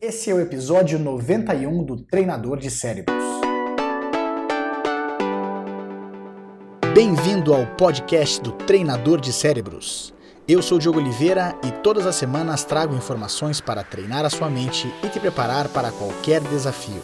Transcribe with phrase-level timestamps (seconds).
[0.00, 3.20] Esse é o episódio 91 do Treinador de Cérebros.
[6.94, 10.14] Bem-vindo ao podcast do Treinador de Cérebros.
[10.46, 14.86] Eu sou Diogo Oliveira e todas as semanas trago informações para treinar a sua mente
[15.02, 17.02] e te preparar para qualquer desafio.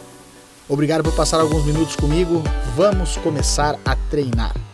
[0.69, 2.41] Obrigado por passar alguns minutos comigo.
[2.77, 4.64] Vamos começar a treinar.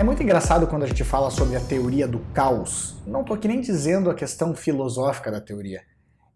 [0.00, 2.94] É muito engraçado quando a gente fala sobre a teoria do caos.
[3.04, 5.82] Não estou aqui nem dizendo a questão filosófica da teoria.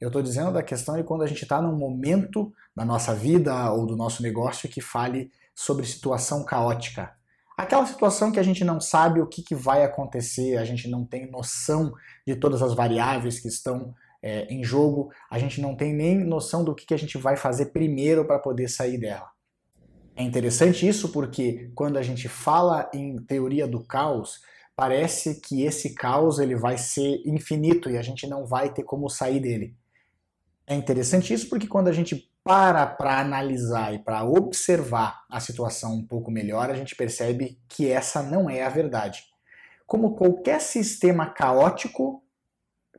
[0.01, 3.71] Eu estou dizendo da questão de quando a gente está num momento da nossa vida
[3.71, 7.13] ou do nosso negócio que fale sobre situação caótica.
[7.57, 11.05] Aquela situação que a gente não sabe o que, que vai acontecer, a gente não
[11.05, 11.93] tem noção
[12.27, 16.65] de todas as variáveis que estão é, em jogo, a gente não tem nem noção
[16.65, 19.32] do que, que a gente vai fazer primeiro para poder sair dela.
[20.15, 24.41] É interessante isso porque quando a gente fala em teoria do caos,
[24.77, 29.09] parece que esse caos ele vai ser infinito e a gente não vai ter como
[29.09, 29.75] sair dele.
[30.67, 35.95] É interessante isso porque quando a gente para para analisar e para observar a situação
[35.95, 39.25] um pouco melhor, a gente percebe que essa não é a verdade.
[39.87, 42.23] Como qualquer sistema caótico,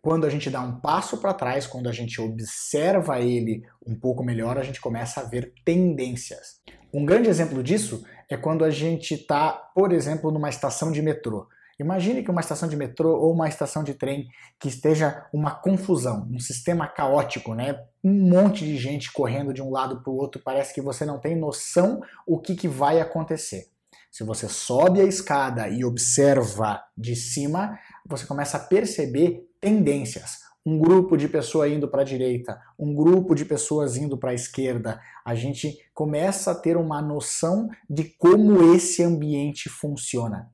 [0.03, 4.21] quando a gente dá um passo para trás, quando a gente observa ele um pouco
[4.21, 6.61] melhor, a gente começa a ver tendências.
[6.93, 11.47] Um grande exemplo disso é quando a gente está, por exemplo, numa estação de metrô.
[11.79, 14.27] Imagine que uma estação de metrô ou uma estação de trem
[14.59, 17.73] que esteja uma confusão, um sistema caótico, né?
[18.03, 21.17] Um monte de gente correndo de um lado para o outro, parece que você não
[21.17, 23.67] tem noção o que, que vai acontecer.
[24.11, 30.80] Se você sobe a escada e observa de cima, você começa a perceber tendências um
[30.80, 35.00] grupo de pessoas indo para a direita, um grupo de pessoas indo para a esquerda.
[35.25, 40.50] A gente começa a ter uma noção de como esse ambiente funciona.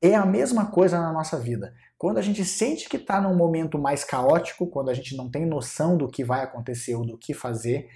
[0.00, 1.74] É a mesma coisa na nossa vida.
[1.96, 5.44] Quando a gente sente que está num momento mais caótico, quando a gente não tem
[5.44, 7.88] noção do que vai acontecer ou do que fazer,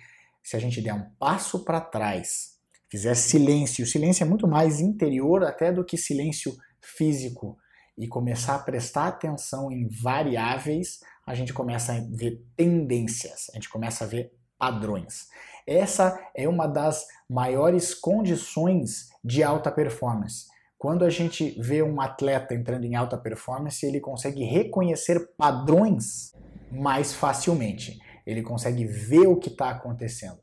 [0.42, 2.58] se a gente der um passo para trás,
[2.90, 7.56] fizer silêncio, o silêncio é muito mais interior até do que silêncio físico,
[8.02, 13.68] e começar a prestar atenção em variáveis, a gente começa a ver tendências, a gente
[13.68, 15.28] começa a ver padrões.
[15.64, 20.46] Essa é uma das maiores condições de alta performance.
[20.76, 26.32] Quando a gente vê um atleta entrando em alta performance, ele consegue reconhecer padrões
[26.72, 28.00] mais facilmente.
[28.26, 30.41] Ele consegue ver o que está acontecendo.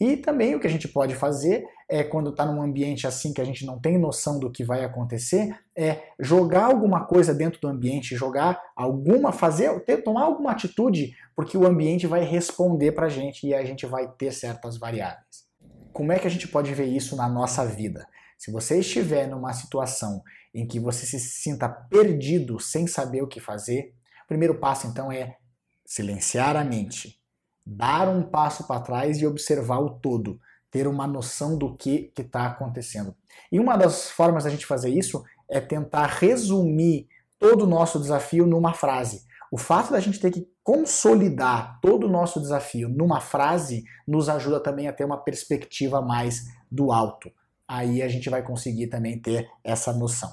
[0.00, 3.40] E também o que a gente pode fazer é quando está num ambiente assim que
[3.40, 7.68] a gente não tem noção do que vai acontecer, é jogar alguma coisa dentro do
[7.68, 13.08] ambiente, jogar alguma, fazer, ter, tomar alguma atitude, porque o ambiente vai responder para a
[13.10, 15.44] gente e a gente vai ter certas variáveis.
[15.92, 18.06] Como é que a gente pode ver isso na nossa vida?
[18.38, 20.22] Se você estiver numa situação
[20.54, 23.92] em que você se sinta perdido sem saber o que fazer,
[24.24, 25.36] o primeiro passo então é
[25.84, 27.19] silenciar a mente
[27.64, 30.40] dar um passo para trás e observar o todo,
[30.70, 33.14] ter uma noção do que está acontecendo.
[33.50, 38.46] E uma das formas da gente fazer isso é tentar resumir todo o nosso desafio
[38.46, 39.24] numa frase.
[39.50, 44.60] O fato da gente ter que consolidar todo o nosso desafio numa frase nos ajuda
[44.60, 47.30] também a ter uma perspectiva mais do alto.
[47.66, 50.32] Aí a gente vai conseguir também ter essa noção.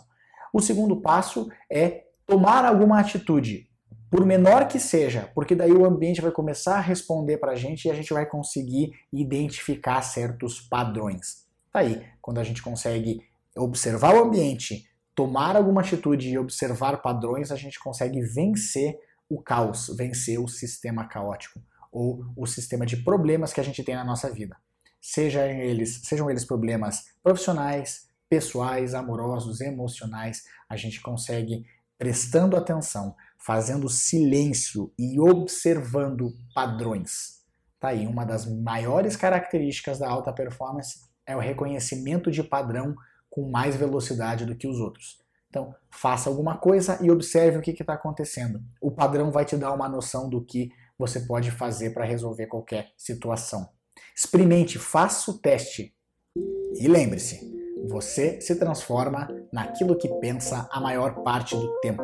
[0.54, 3.67] O segundo passo é tomar alguma atitude
[4.10, 7.86] por menor que seja, porque daí o ambiente vai começar a responder para a gente
[7.86, 11.46] e a gente vai conseguir identificar certos padrões.
[11.72, 13.22] Tá aí, quando a gente consegue
[13.56, 18.98] observar o ambiente, tomar alguma atitude e observar padrões, a gente consegue vencer
[19.30, 23.96] o caos, vencer o sistema caótico ou o sistema de problemas que a gente tem
[23.96, 24.56] na nossa vida.
[25.02, 31.66] Sejam eles, sejam eles problemas profissionais, pessoais, amorosos, emocionais, a gente consegue
[31.98, 37.38] prestando atenção, fazendo silêncio e observando padrões.
[37.80, 42.96] Tá aí, uma das maiores características da alta performance é o reconhecimento de padrão
[43.30, 45.20] com mais velocidade do que os outros.
[45.50, 48.62] Então, faça alguma coisa e observe o que está acontecendo.
[48.82, 52.92] O padrão vai te dar uma noção do que você pode fazer para resolver qualquer
[52.98, 53.70] situação.
[54.16, 55.94] Experimente, faça o teste.
[56.36, 57.57] E lembre-se,
[57.88, 62.04] você se transforma naquilo que pensa a maior parte do tempo.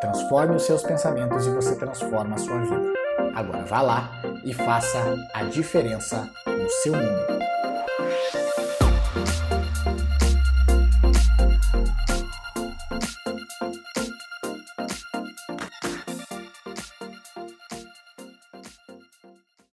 [0.00, 2.92] Transforme os seus pensamentos e você transforma a sua vida.
[3.34, 7.42] Agora vá lá e faça a diferença no seu mundo.